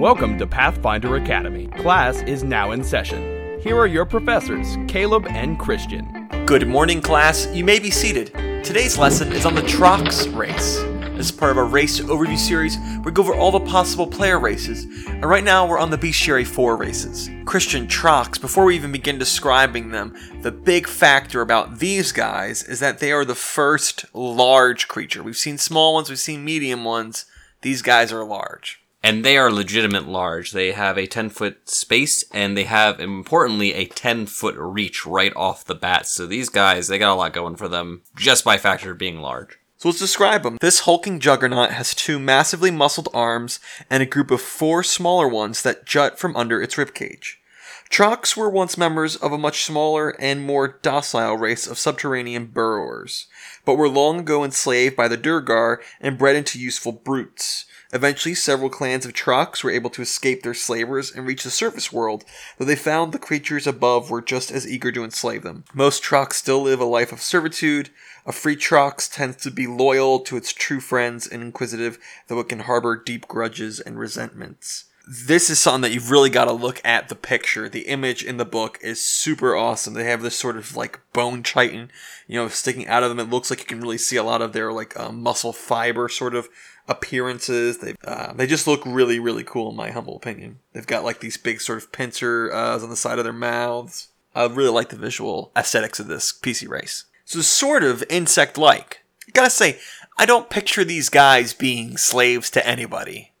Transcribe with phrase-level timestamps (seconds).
[0.00, 1.68] Welcome to Pathfinder Academy.
[1.68, 3.60] Class is now in session.
[3.60, 6.28] Here are your professors, Caleb and Christian.
[6.46, 7.46] Good morning, class.
[7.54, 8.32] You may be seated.
[8.64, 10.78] Today's lesson is on the Trox race.
[11.16, 12.76] Is part of our race overview series.
[13.04, 16.44] We go over all the possible player races, and right now we're on the Bestiary
[16.44, 17.30] 4 races.
[17.46, 22.80] Christian Trox, before we even begin describing them, the big factor about these guys is
[22.80, 25.22] that they are the first large creature.
[25.22, 27.26] We've seen small ones, we've seen medium ones.
[27.62, 28.83] These guys are large.
[29.04, 30.52] And they are legitimate large.
[30.52, 35.32] They have a 10 foot space and they have, importantly, a 10 foot reach right
[35.36, 36.06] off the bat.
[36.06, 39.20] So these guys, they got a lot going for them just by factor of being
[39.20, 39.58] large.
[39.76, 40.56] So let's describe them.
[40.62, 45.60] This hulking juggernaut has two massively muscled arms and a group of four smaller ones
[45.62, 47.34] that jut from under its ribcage.
[47.94, 53.28] Trox were once members of a much smaller and more docile race of subterranean burrowers,
[53.64, 57.66] but were long ago enslaved by the Duergar and bred into useful brutes.
[57.92, 61.92] Eventually, several clans of Trox were able to escape their slavers and reach the surface
[61.92, 62.24] world,
[62.58, 65.62] though they found the creatures above were just as eager to enslave them.
[65.72, 67.90] Most Trox still live a life of servitude.
[68.26, 72.48] A free Trox tends to be loyal to its true friends and inquisitive, though it
[72.48, 74.86] can harbor deep grudges and resentments.
[75.06, 77.68] This is something that you've really got to look at the picture.
[77.68, 79.92] The image in the book is super awesome.
[79.92, 81.90] They have this sort of like bone chitin,
[82.26, 83.20] you know, sticking out of them.
[83.20, 86.08] It looks like you can really see a lot of their like uh, muscle fiber
[86.08, 86.48] sort of
[86.88, 87.78] appearances.
[87.78, 90.60] They uh, they just look really really cool in my humble opinion.
[90.72, 94.08] They've got like these big sort of pincer uh, on the side of their mouths.
[94.34, 97.04] I really like the visual aesthetics of this PC race.
[97.24, 99.02] So sort of insect like.
[99.32, 99.78] Gotta say,
[100.18, 103.32] I don't picture these guys being slaves to anybody.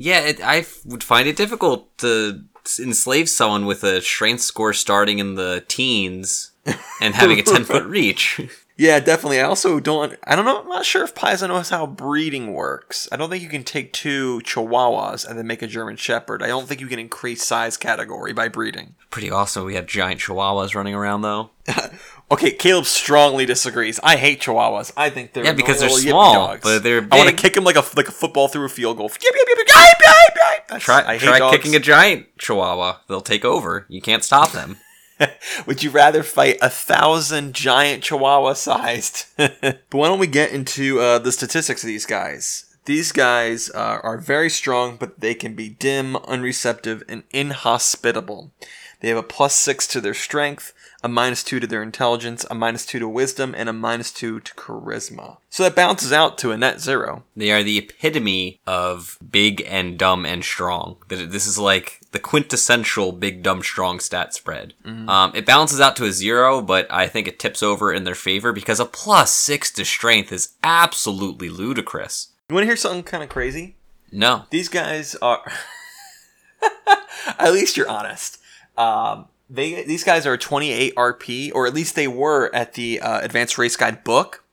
[0.00, 2.44] Yeah, it, I would find it difficult to
[2.78, 6.52] enslave someone with a strength score starting in the teens
[7.00, 8.40] and having a 10 foot reach.
[8.80, 9.40] Yeah, definitely.
[9.40, 10.16] I also don't.
[10.22, 10.60] I don't know.
[10.62, 13.08] I'm not sure if Paizo knows how breeding works.
[13.10, 16.44] I don't think you can take two Chihuahuas and then make a German Shepherd.
[16.44, 18.94] I don't think you can increase size category by breeding.
[19.10, 19.64] Pretty awesome.
[19.64, 21.50] We had giant chihuahuas running around though.
[22.30, 23.98] Okay, Caleb strongly disagrees.
[24.02, 24.92] I hate Chihuahuas.
[24.98, 26.60] I think they're Yeah, because they're small, dogs.
[26.62, 28.98] but they're I want to kick them like a like a football through a field
[28.98, 29.08] goal.
[29.08, 31.56] That's- Try, I try dogs.
[31.56, 32.98] kicking a giant chihuahua.
[33.08, 33.86] They'll take over.
[33.88, 34.76] You can't stop them.
[35.66, 39.26] Would you rather fight a thousand giant chihuahua sized?
[39.36, 42.64] but why don't we get into uh, the statistics of these guys?
[42.84, 48.52] These guys uh, are very strong, but they can be dim, unreceptive, and inhospitable.
[49.00, 50.72] They have a plus six to their strength,
[51.02, 54.40] a minus two to their intelligence, a minus two to wisdom, and a minus two
[54.40, 55.36] to charisma.
[55.50, 57.22] So that balances out to a net zero.
[57.36, 60.96] They are the epitome of big and dumb and strong.
[61.08, 64.74] This is like the quintessential big, dumb, strong stat spread.
[64.84, 68.14] Um, it balances out to a zero, but I think it tips over in their
[68.14, 72.28] favor because a plus six to strength is absolutely ludicrous.
[72.48, 73.76] You want to hear something kind of crazy?
[74.10, 74.44] No.
[74.50, 75.42] These guys are.
[77.38, 78.37] at least you're honest.
[78.78, 83.20] Um, they these guys are 28 RP, or at least they were at the uh,
[83.20, 84.44] Advanced Race Guide book,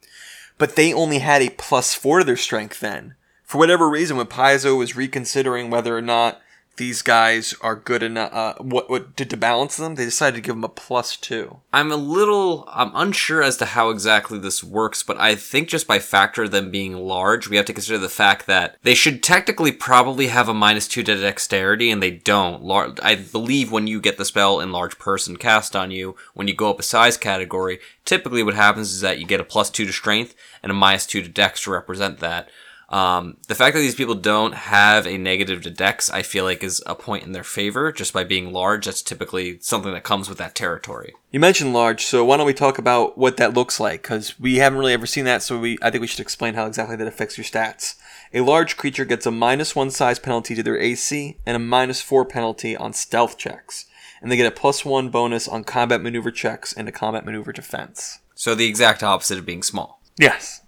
[0.58, 3.16] but they only had a plus four to their strength then.
[3.44, 6.42] For whatever reason, when Paizo was reconsidering whether or not
[6.78, 10.42] these guys are good enough, uh, what what did to balance them, they decided to
[10.42, 11.58] give them a plus two.
[11.72, 15.88] I'm a little, I'm unsure as to how exactly this works, but I think just
[15.88, 19.24] by factor of them being large, we have to consider the fact that they should
[19.24, 22.64] technically probably have a minus two to dexterity, and they don't.
[22.64, 26.56] Lar- I believe when you get the spell enlarge person cast on you, when you
[26.56, 29.86] go up a size category, typically what happens is that you get a plus two
[29.86, 32.50] to strength and a minus two to dex to represent that.
[32.90, 36.64] Um, the fact that these people don't have a negative to dex, I feel like
[36.64, 38.86] is a point in their favor just by being large.
[38.86, 41.14] That's typically something that comes with that territory.
[41.32, 44.04] You mentioned large, so why don't we talk about what that looks like?
[44.04, 46.66] Because we haven't really ever seen that, so we I think we should explain how
[46.66, 47.96] exactly that affects your stats.
[48.34, 52.02] A large creature gets a minus one size penalty to their AC and a minus
[52.02, 53.86] four penalty on stealth checks,
[54.22, 57.52] and they get a plus one bonus on combat maneuver checks and a combat maneuver
[57.52, 58.20] defense.
[58.36, 60.02] So the exact opposite of being small.
[60.18, 60.62] Yes.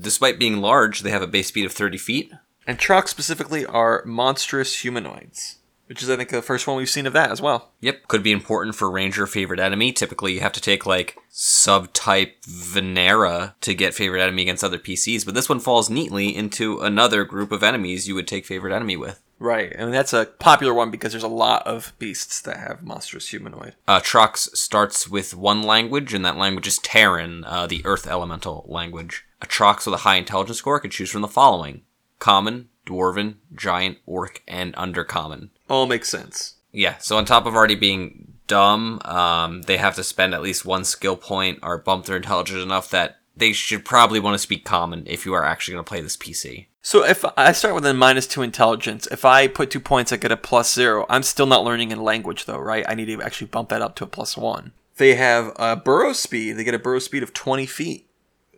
[0.00, 2.32] Despite being large, they have a base speed of 30 feet.
[2.66, 7.06] And Trox specifically are monstrous humanoids, which is I think the first one we've seen
[7.06, 7.72] of that as well.
[7.80, 9.92] Yep, could be important for ranger favorite enemy.
[9.92, 15.24] Typically, you have to take like subtype Venera to get favorite enemy against other PCs,
[15.24, 18.96] but this one falls neatly into another group of enemies you would take favorite enemy
[18.96, 19.20] with.
[19.40, 23.30] Right, and that's a popular one because there's a lot of beasts that have monstrous
[23.30, 23.74] humanoid.
[23.88, 28.66] Uh, Trox starts with one language, and that language is Terran, uh, the Earth Elemental
[28.68, 29.24] language.
[29.40, 31.82] A Trox with a high intelligence score could choose from the following
[32.18, 35.48] Common, Dwarven, Giant, Orc, and Undercommon.
[35.70, 36.56] All makes sense.
[36.70, 40.66] Yeah, so on top of already being dumb, um, they have to spend at least
[40.66, 44.66] one skill point or bump their intelligence enough that they should probably want to speak
[44.66, 46.66] common if you are actually going to play this PC.
[46.82, 50.16] So if I start with a minus two intelligence, if I put two points, I
[50.16, 51.04] get a plus zero.
[51.10, 52.84] I'm still not learning in language though, right?
[52.88, 54.72] I need to actually bump that up to a plus one.
[54.96, 56.52] They have a burrow speed.
[56.52, 58.06] They get a burrow speed of 20 feet.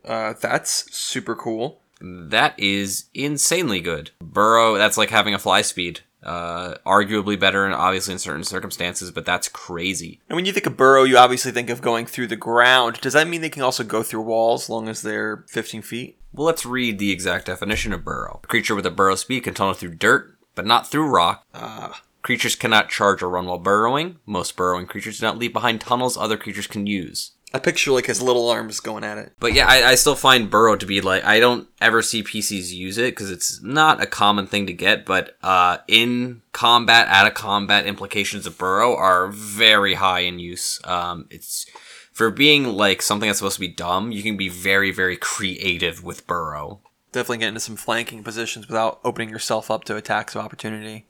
[0.04, 1.80] Uh, that's super cool.
[2.00, 4.10] That is insanely good.
[4.20, 6.00] Burrow, that's like having a fly speed.
[6.22, 10.20] Uh, arguably better, and obviously in certain circumstances, but that's crazy.
[10.28, 13.00] And when you think of burrow, you obviously think of going through the ground.
[13.00, 16.16] Does that mean they can also go through walls as long as they're 15 feet?
[16.32, 18.40] Well, let's read the exact definition of burrow.
[18.42, 21.44] A creature with a burrow speed can tunnel through dirt, but not through rock.
[21.54, 22.02] Ah.
[22.22, 24.18] Creatures cannot charge or run while burrowing.
[24.24, 27.32] Most burrowing creatures do not leave behind tunnels other creatures can use.
[27.54, 29.32] I picture like his little arms going at it.
[29.38, 32.72] But yeah, I, I still find burrow to be like I don't ever see PCs
[32.72, 35.04] use it because it's not a common thing to get.
[35.04, 40.80] But uh, in combat, out of combat, implications of burrow are very high in use.
[40.84, 41.66] Um, it's
[42.12, 44.12] for being like something that's supposed to be dumb.
[44.12, 46.80] You can be very very creative with burrow,
[47.12, 51.06] Definitely get into some flanking positions without opening yourself up to attacks of opportunity.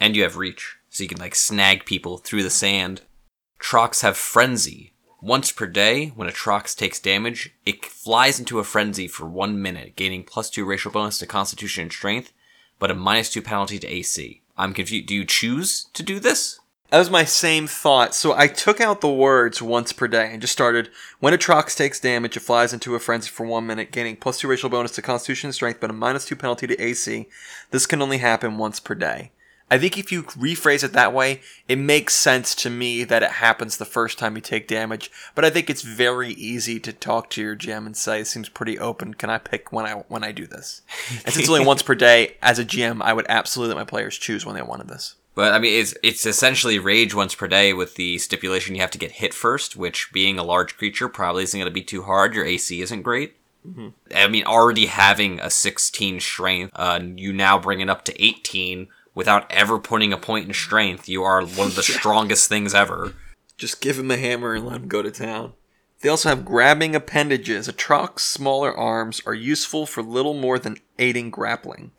[0.00, 3.02] and you have reach, so you can like snag people through the sand.
[3.60, 4.93] Trox have frenzy.
[5.24, 9.62] Once per day, when a Trox takes damage, it flies into a frenzy for one
[9.62, 12.30] minute, gaining plus two racial bonus to Constitution and Strength,
[12.78, 14.42] but a minus two penalty to AC.
[14.58, 15.06] I'm confused.
[15.06, 16.60] Do you choose to do this?
[16.90, 18.14] That was my same thought.
[18.14, 20.90] So I took out the words once per day and just started
[21.20, 24.40] when a Trox takes damage, it flies into a frenzy for one minute, gaining plus
[24.40, 27.30] two racial bonus to Constitution and Strength, but a minus two penalty to AC.
[27.70, 29.30] This can only happen once per day.
[29.70, 33.30] I think if you rephrase it that way, it makes sense to me that it
[33.32, 35.10] happens the first time you take damage.
[35.34, 38.48] But I think it's very easy to talk to your GM and say, "It seems
[38.48, 39.14] pretty open.
[39.14, 41.94] Can I pick when I when I do this?" And since it's only once per
[41.94, 45.16] day, as a GM, I would absolutely let my players choose when they wanted this.
[45.34, 48.90] But I mean, it's it's essentially rage once per day with the stipulation you have
[48.92, 52.02] to get hit first, which being a large creature probably isn't going to be too
[52.02, 52.34] hard.
[52.34, 53.36] Your AC isn't great.
[54.14, 58.88] I mean, already having a 16 strength, uh, you now bring it up to 18
[59.14, 61.08] without ever putting a point in strength.
[61.08, 63.14] You are one of the strongest things ever.
[63.56, 65.52] Just give him a hammer and let him go to town.
[66.00, 67.68] They also have grabbing appendages.
[67.68, 71.92] A Trox's smaller arms are useful for little more than aiding grappling.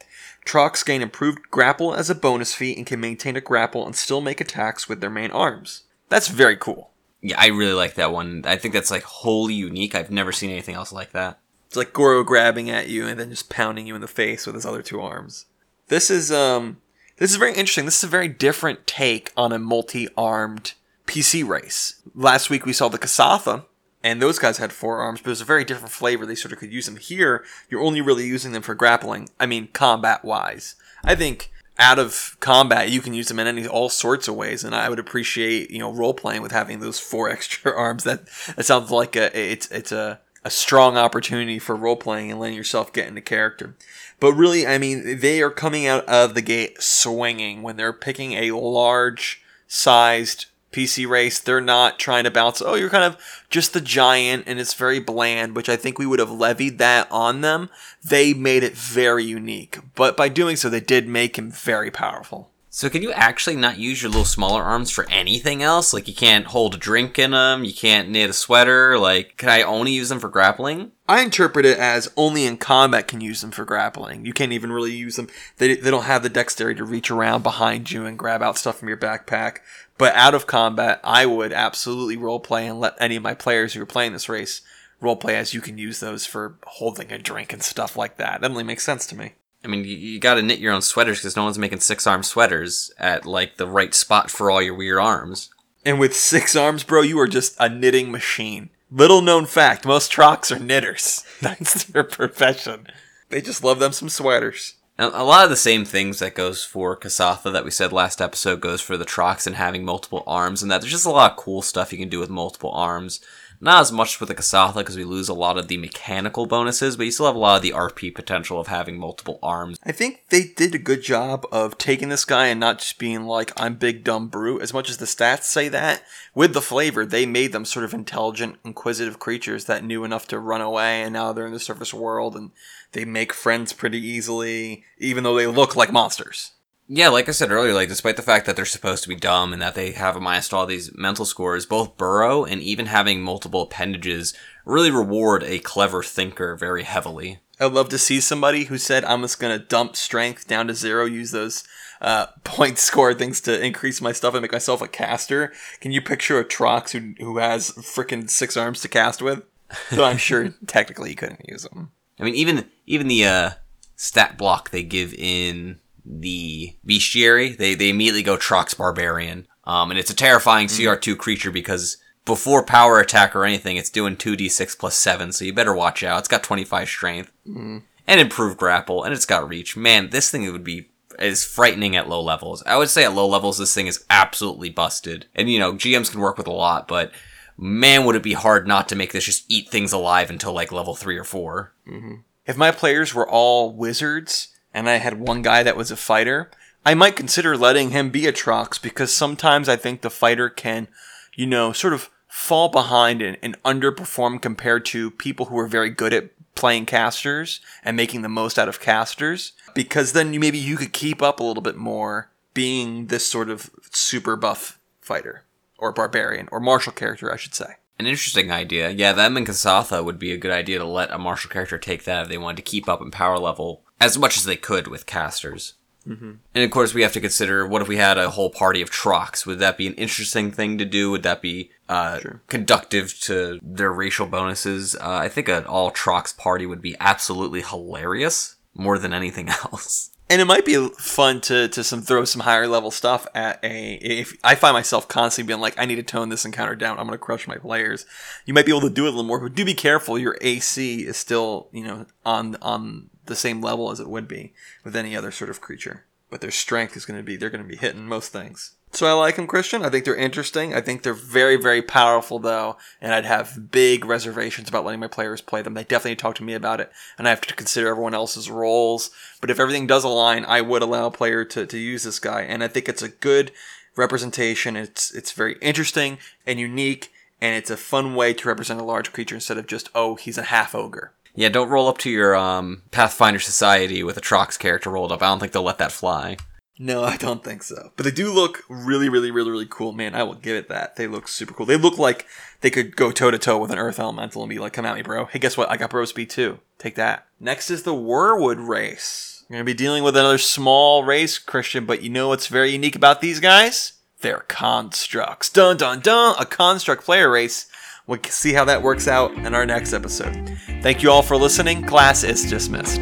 [0.45, 4.21] Trox gain improved grapple as a bonus feat and can maintain a grapple and still
[4.21, 5.83] make attacks with their main arms.
[6.09, 6.91] That's very cool.
[7.21, 8.43] Yeah, I really like that one.
[8.45, 9.95] I think that's like wholly unique.
[9.95, 11.39] I've never seen anything else like that.
[11.65, 14.53] It's like Goro grabbing at you and then just pounding you in the face with
[14.53, 15.47] his other two arms.
[15.87, 16.77] This is um
[17.17, 17.85] this is very interesting.
[17.85, 20.73] This is a very different take on a multi-armed
[21.07, 22.01] PC race.
[22.13, 23.65] Last week we saw the Kasatha,
[24.03, 26.25] and those guys had four arms, but it was a very different flavor.
[26.25, 26.97] They sort of could use them.
[26.97, 29.29] Here, you're only really using them for grappling.
[29.39, 30.75] I mean, combat-wise.
[31.03, 34.63] I think out of combat, you can use them in any all sorts of ways,
[34.63, 38.03] and I would appreciate you know role playing with having those four extra arms.
[38.03, 42.39] That that sounds like a it's it's a a strong opportunity for role playing and
[42.39, 43.75] letting yourself get into character.
[44.19, 48.33] But really, I mean, they are coming out of the gate swinging when they're picking
[48.33, 51.39] a large sized PC race.
[51.39, 53.17] They're not trying to bounce, oh, you're kind of
[53.49, 57.07] just the giant and it's very bland, which I think we would have levied that
[57.11, 57.71] on them.
[58.03, 59.79] They made it very unique.
[59.95, 62.51] But by doing so, they did make him very powerful.
[62.75, 65.93] So can you actually not use your little smaller arms for anything else?
[65.93, 68.99] Like you can't hold a drink in them, you can't knit a sweater.
[68.99, 70.91] Like, can I only use them for grappling?
[71.07, 74.25] I interpret it as only in combat can use them for grappling.
[74.25, 75.29] You can't even really use them.
[75.55, 78.79] They, they don't have the dexterity to reach around behind you and grab out stuff
[78.79, 79.59] from your backpack.
[79.97, 83.83] But out of combat, I would absolutely roleplay and let any of my players who
[83.83, 84.59] are playing this race
[85.01, 88.41] roleplay as you can use those for holding a drink and stuff like that.
[88.41, 89.35] That only makes sense to me.
[89.65, 92.05] I mean, you, you got to knit your own sweaters because no one's making six
[92.05, 95.49] arm sweaters at like the right spot for all your weird arms.
[95.83, 98.69] And with six arms, bro, you are just a knitting machine.
[98.91, 101.25] Little known fact, most Trox are knitters.
[101.41, 102.87] That's their profession.
[103.29, 104.75] They just love them some sweaters.
[104.97, 108.21] And a lot of the same things that goes for Kasatha that we said last
[108.21, 111.31] episode goes for the Trox and having multiple arms, and that there's just a lot
[111.31, 113.19] of cool stuff you can do with multiple arms.
[113.65, 116.95] Not as much with the Kasatha because we lose a lot of the mechanical bonuses,
[116.95, 119.79] but you still have a lot of the RP potential of having multiple arms.
[119.83, 123.25] I think they did a good job of taking this guy and not just being
[123.25, 124.61] like, I'm big dumb brute.
[124.61, 126.03] As much as the stats say that,
[126.35, 130.37] with the flavor, they made them sort of intelligent, inquisitive creatures that knew enough to
[130.37, 132.51] run away, and now they're in the surface world and
[132.91, 136.51] they make friends pretty easily, even though they look like monsters.
[136.87, 139.53] Yeah, like I said earlier, like despite the fact that they're supposed to be dumb
[139.53, 143.21] and that they have a minus all these mental scores, both Burrow and even having
[143.21, 147.39] multiple appendages really reward a clever thinker very heavily.
[147.59, 150.75] I'd love to see somebody who said, I'm just going to dump strength down to
[150.75, 151.63] zero, use those
[152.01, 155.53] uh, point score things to increase my stuff and make myself a caster.
[155.79, 159.43] Can you picture a Trox who, who has freaking six arms to cast with?
[159.89, 161.91] So I'm sure technically you couldn't use them.
[162.19, 163.49] I mean, even even the uh,
[163.95, 169.99] stat block they give in the bestiary, they they immediately go Trox Barbarian, um, and
[169.99, 170.89] it's a terrifying mm-hmm.
[170.89, 175.45] CR2 creature because before power attack or anything, it's doing two d6 plus seven, so
[175.45, 176.19] you better watch out.
[176.19, 177.79] It's got 25 strength mm-hmm.
[178.07, 179.75] and improved grapple, and it's got reach.
[179.75, 182.61] Man, this thing would be is frightening at low levels.
[182.65, 186.11] I would say at low levels, this thing is absolutely busted, and you know GMs
[186.11, 187.11] can work with a lot, but
[187.57, 190.71] man, would it be hard not to make this just eat things alive until like
[190.71, 191.73] level three or four.
[191.87, 192.15] Mm-hmm.
[192.45, 196.51] If my players were all wizards and I had one guy that was a fighter,
[196.85, 200.89] I might consider letting him be a Trox because sometimes I think the fighter can,
[201.33, 205.89] you know, sort of fall behind and, and underperform compared to people who are very
[205.89, 210.57] good at playing casters and making the most out of casters because then you, maybe
[210.57, 215.43] you could keep up a little bit more being this sort of super buff fighter
[215.77, 217.75] or barbarian or martial character, I should say.
[217.97, 218.89] An interesting idea.
[218.89, 222.03] Yeah, them and Kasatha would be a good idea to let a martial character take
[222.03, 224.87] that if they wanted to keep up in power level as much as they could
[224.87, 225.73] with casters.
[226.07, 226.33] Mm-hmm.
[226.53, 228.91] And of course, we have to consider what if we had a whole party of
[228.91, 229.45] Trox?
[229.45, 231.09] Would that be an interesting thing to do?
[231.11, 234.95] Would that be uh, conductive to their racial bonuses?
[234.95, 240.11] Uh, I think an all Trox party would be absolutely hilarious more than anything else.
[240.29, 243.93] and it might be fun to to some throw some higher level stuff at a
[243.95, 247.05] if I find myself constantly being like I need to tone this encounter down I'm
[247.05, 248.05] gonna crush my players
[248.45, 250.37] you might be able to do it a little more but do be careful your
[250.41, 254.53] AC is still you know on on the same level as it would be
[254.83, 257.63] with any other sort of creature but their strength is going to be they're going
[257.63, 260.81] to be hitting most things so I like them Christian I think they're interesting I
[260.81, 265.41] think they're very very powerful though and I'd have big reservations about letting my players
[265.41, 268.13] play them they definitely talk to me about it and I have to consider everyone
[268.13, 269.11] else's roles
[269.45, 272.41] but if everything does align, I would allow a player to, to use this guy.
[272.41, 273.51] And I think it's a good
[273.95, 274.75] representation.
[274.75, 276.17] It's it's very interesting
[276.47, 279.89] and unique, and it's a fun way to represent a large creature instead of just,
[279.93, 281.13] oh, he's a half ogre.
[281.35, 285.21] Yeah, don't roll up to your um, Pathfinder Society with a Trox character rolled up.
[285.21, 286.37] I don't think they'll let that fly.
[286.77, 287.91] No, I don't think so.
[287.95, 289.93] But they do look really, really, really, really cool.
[289.93, 290.97] Man, I will give it that.
[290.97, 291.65] They look super cool.
[291.65, 292.25] They look like
[292.61, 294.95] they could go toe to toe with an Earth Elemental and be like, come at
[294.95, 295.25] me, bro.
[295.25, 295.69] Hey, guess what?
[295.69, 296.59] I got Bro Speed too.
[296.77, 297.27] Take that.
[297.39, 299.45] Next is the Wyrwood race.
[299.49, 302.71] We're going to be dealing with another small race, Christian, but you know what's very
[302.71, 303.93] unique about these guys?
[304.21, 305.49] They're constructs.
[305.49, 306.35] Dun dun dun!
[306.39, 307.67] A construct player race.
[308.07, 310.57] We'll see how that works out in our next episode.
[310.81, 311.83] Thank you all for listening.
[311.83, 313.01] Class is dismissed.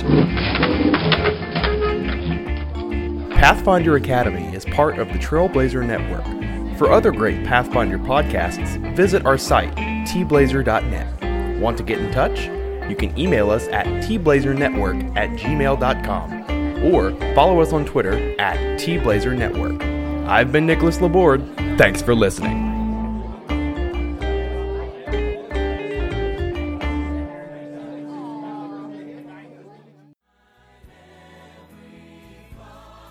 [3.31, 6.77] Pathfinder Academy is part of the Trailblazer Network.
[6.77, 11.59] For other great Pathfinder podcasts, visit our site, tblazer.net.
[11.59, 12.45] Want to get in touch?
[12.89, 20.27] You can email us at tblazernetwork at gmail.com or follow us on Twitter at tblazernetwork.
[20.27, 21.45] I've been Nicholas Laborde.
[21.77, 22.72] Thanks for listening.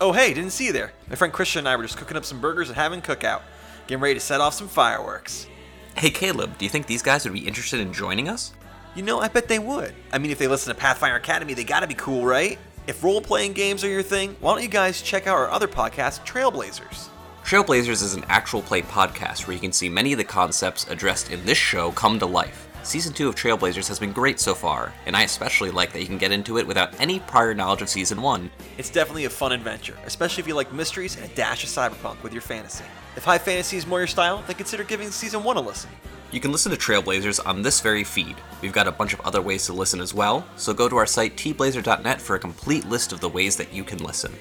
[0.03, 0.91] Oh, hey, didn't see you there.
[1.07, 3.41] My friend Christian and I were just cooking up some burgers and having cookout,
[3.87, 5.47] getting ready to set off some fireworks.
[5.95, 8.51] Hey, Caleb, do you think these guys would be interested in joining us?
[8.95, 9.95] You know, I bet they would.
[10.11, 12.59] I mean, if they listen to Pathfinder Academy, they gotta be cool, right?
[12.85, 15.69] If role playing games are your thing, why don't you guys check out our other
[15.69, 17.07] podcast, Trailblazers?
[17.45, 21.31] Trailblazers is an actual play podcast where you can see many of the concepts addressed
[21.31, 22.67] in this show come to life.
[22.83, 26.05] Season 2 of Trailblazers has been great so far, and I especially like that you
[26.05, 28.51] can get into it without any prior knowledge of Season 1.
[28.77, 32.21] It's definitely a fun adventure, especially if you like mysteries and a dash of cyberpunk
[32.21, 32.83] with your fantasy.
[33.15, 35.89] If high fantasy is more your style, then consider giving Season 1 a listen.
[36.29, 38.35] You can listen to Trailblazers on this very feed.
[38.61, 41.05] We've got a bunch of other ways to listen as well, so go to our
[41.05, 44.33] site tblazer.net for a complete list of the ways that you can listen.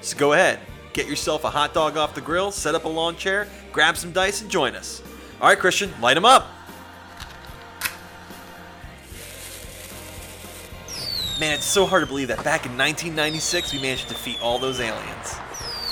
[0.00, 0.60] So go ahead,
[0.92, 4.12] get yourself a hot dog off the grill, set up a lawn chair, grab some
[4.12, 5.02] dice, and join us.
[5.40, 6.46] All right, Christian, light them up.
[11.40, 14.58] Man, it's so hard to believe that back in 1996 we managed to defeat all
[14.58, 15.36] those aliens.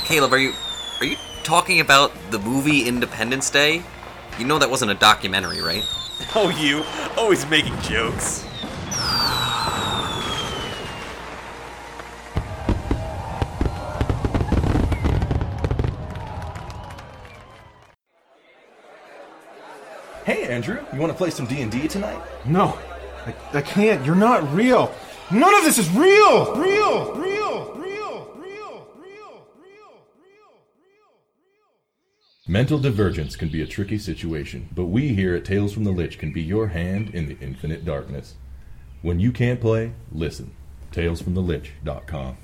[0.05, 0.53] Caleb, are you
[1.01, 3.83] are you talking about the movie Independence Day?
[4.39, 5.83] You know that wasn't a documentary, right?
[6.35, 6.85] Oh, you,
[7.17, 8.43] always making jokes.
[20.27, 22.21] Hey Andrew, you want to play some D&D tonight?
[22.45, 22.79] No,
[23.25, 24.05] I, I can't.
[24.05, 24.93] You're not real.
[25.31, 26.55] None of this is real.
[26.57, 27.15] Real.
[27.15, 27.75] Real.
[27.75, 27.75] Real.
[27.77, 28.31] Real.
[28.35, 28.35] Real.
[28.37, 28.87] Real.
[28.97, 29.47] Real.
[29.59, 30.07] Real.
[30.17, 31.13] Real.
[32.47, 36.19] Mental divergence can be a tricky situation, but we here at Tales from the Lich
[36.19, 38.37] can be your hand in the infinite darkness.
[39.03, 40.55] When you can't play, listen.
[40.93, 42.39] TalesFromTheLich.com.